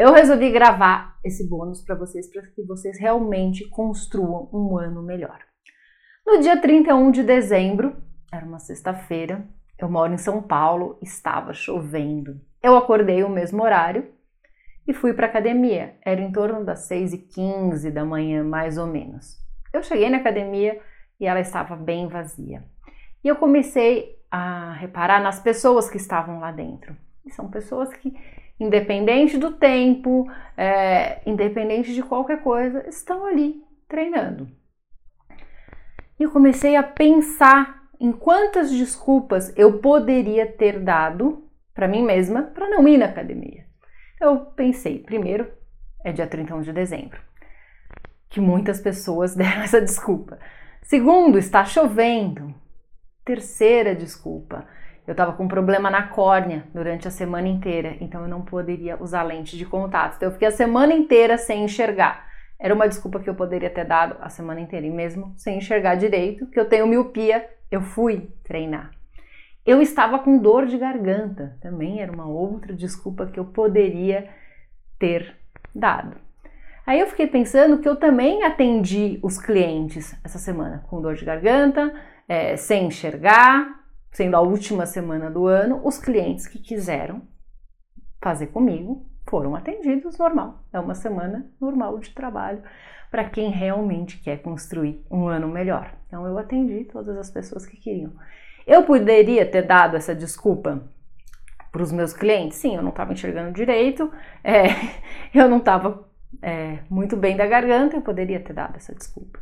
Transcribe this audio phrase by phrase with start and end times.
[0.00, 5.38] eu resolvi gravar esse bônus para vocês, para que vocês realmente construam um ano melhor.
[6.26, 7.94] No dia 31 de dezembro,
[8.32, 9.46] era uma sexta-feira,
[9.78, 12.40] eu moro em São Paulo, estava chovendo.
[12.62, 14.10] Eu acordei o mesmo horário
[14.88, 15.94] e fui para academia.
[16.02, 19.36] Era em torno das 6h15 da manhã, mais ou menos.
[19.70, 20.80] Eu cheguei na academia
[21.20, 22.64] e ela estava bem vazia.
[23.22, 26.96] E eu comecei a reparar nas pessoas que estavam lá dentro.
[27.26, 28.14] E são pessoas que
[28.60, 34.46] independente do tempo, é, independente de qualquer coisa, estão ali treinando.
[36.18, 42.42] E eu comecei a pensar em quantas desculpas eu poderia ter dado para mim mesma
[42.42, 43.64] para não ir na academia.
[44.20, 45.50] Eu pensei, primeiro,
[46.04, 47.18] é dia 31 de dezembro,
[48.28, 50.38] que muitas pessoas deram essa desculpa.
[50.82, 52.54] Segundo, está chovendo.
[53.24, 54.66] Terceira desculpa,
[55.06, 59.00] eu estava com um problema na córnea durante a semana inteira, então eu não poderia
[59.02, 60.16] usar lente de contato.
[60.16, 62.26] Então eu fiquei a semana inteira sem enxergar.
[62.58, 65.94] Era uma desculpa que eu poderia ter dado a semana inteira, e mesmo sem enxergar
[65.94, 68.90] direito, que eu tenho miopia, eu fui treinar.
[69.64, 74.28] Eu estava com dor de garganta, também era uma outra desculpa que eu poderia
[74.98, 75.34] ter
[75.74, 76.16] dado.
[76.86, 81.24] Aí eu fiquei pensando que eu também atendi os clientes essa semana com dor de
[81.24, 81.92] garganta,
[82.28, 83.79] é, sem enxergar,
[84.10, 87.22] sendo a última semana do ano, os clientes que quiseram
[88.20, 90.64] fazer comigo foram atendidos normal.
[90.72, 92.62] É uma semana normal de trabalho
[93.10, 95.94] para quem realmente quer construir um ano melhor.
[96.06, 98.12] Então eu atendi todas as pessoas que queriam.
[98.66, 100.82] Eu poderia ter dado essa desculpa
[101.72, 102.58] para os meus clientes?
[102.58, 104.66] Sim, eu não estava enxergando direito, é,
[105.34, 106.08] eu não estava
[106.42, 109.40] é, muito bem da garganta, eu poderia ter dado essa desculpa.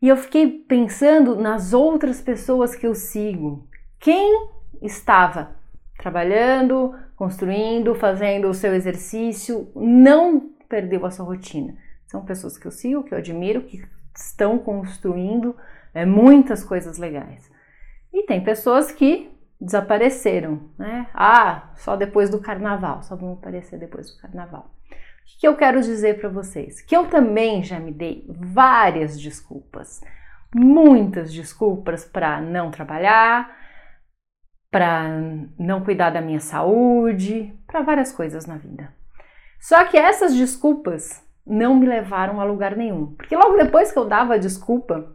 [0.00, 3.66] E eu fiquei pensando nas outras pessoas que eu sigo.
[3.98, 4.50] Quem
[4.82, 5.56] estava
[5.98, 11.76] trabalhando, construindo, fazendo o seu exercício, não perdeu a sua rotina.
[12.06, 13.82] São pessoas que eu sigo, que eu admiro, que
[14.14, 15.56] estão construindo
[15.94, 17.50] é, muitas coisas legais.
[18.12, 19.30] E tem pessoas que
[19.60, 21.08] desapareceram, né?
[21.14, 24.75] Ah, só depois do carnaval, só vão aparecer depois do carnaval.
[25.26, 26.80] O que eu quero dizer para vocês?
[26.80, 30.00] Que eu também já me dei várias desculpas,
[30.54, 33.54] muitas desculpas para não trabalhar,
[34.70, 35.08] para
[35.58, 38.94] não cuidar da minha saúde, para várias coisas na vida.
[39.60, 44.04] Só que essas desculpas não me levaram a lugar nenhum, porque logo depois que eu
[44.04, 45.12] dava a desculpa,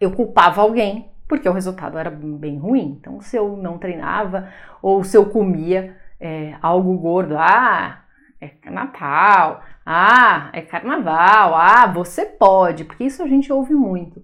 [0.00, 2.96] eu culpava alguém, porque o resultado era bem ruim.
[3.00, 4.48] Então, se eu não treinava
[4.80, 8.01] ou se eu comia é, algo gordo, ah,
[8.42, 14.22] é Natal, ah, é carnaval, ah, você pode, porque isso a gente ouve muito.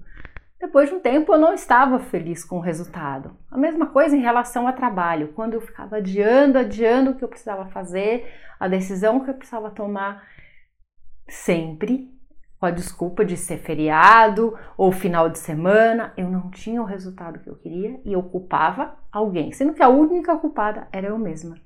[0.60, 3.36] Depois de um tempo eu não estava feliz com o resultado.
[3.50, 7.28] A mesma coisa em relação ao trabalho, quando eu ficava adiando, adiando o que eu
[7.28, 10.26] precisava fazer, a decisão que eu precisava tomar,
[11.28, 12.10] sempre
[12.58, 17.38] com a desculpa de ser feriado ou final de semana, eu não tinha o resultado
[17.38, 21.56] que eu queria e eu culpava alguém, sendo que a única culpada era eu mesma.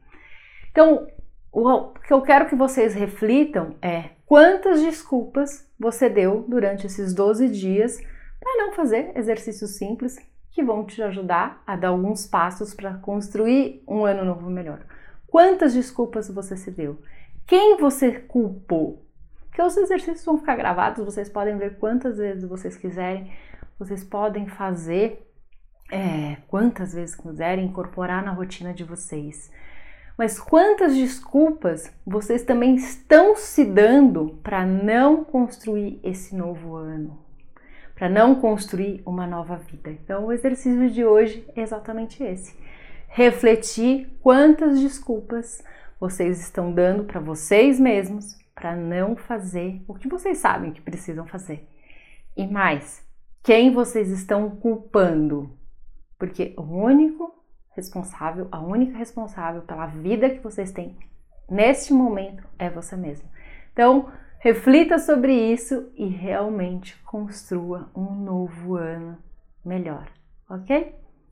[0.70, 1.06] Então,
[1.52, 7.48] o que eu quero que vocês reflitam é quantas desculpas você deu durante esses 12
[7.50, 8.00] dias
[8.40, 10.16] para não fazer exercícios simples
[10.50, 14.80] que vão te ajudar a dar alguns passos para construir um ano novo melhor.
[15.26, 16.98] Quantas desculpas você se deu?
[17.46, 19.04] Quem você culpou?
[19.52, 23.30] Que os exercícios vão ficar gravados, vocês podem ver quantas vezes vocês quiserem,
[23.78, 25.30] vocês podem fazer
[25.90, 29.50] é, quantas vezes quiserem, incorporar na rotina de vocês.
[30.16, 37.18] Mas quantas desculpas vocês também estão se dando para não construir esse novo ano?
[37.94, 39.90] Para não construir uma nova vida?
[39.90, 42.56] Então, o exercício de hoje é exatamente esse:
[43.08, 45.62] refletir quantas desculpas
[45.98, 51.26] vocês estão dando para vocês mesmos para não fazer o que vocês sabem que precisam
[51.26, 51.66] fazer.
[52.36, 53.04] E mais,
[53.42, 55.50] quem vocês estão culpando?
[56.18, 57.41] Porque o único
[57.74, 60.96] responsável, a única responsável pela vida que vocês têm
[61.50, 63.28] neste momento é você mesmo.
[63.72, 69.18] Então, reflita sobre isso e realmente construa um novo ano
[69.64, 70.08] melhor,
[70.48, 70.94] ok?